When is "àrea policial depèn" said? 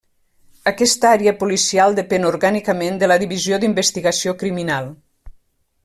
1.17-2.25